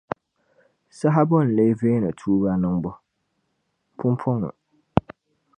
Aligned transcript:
Saha 0.97 1.21
bo 1.29 1.37
n-lee 1.45 1.73
veeni 1.79 2.09
tuuba 2.19 2.51
niŋbu? 2.61 2.91
Pumpɔŋɔ. 3.97 4.49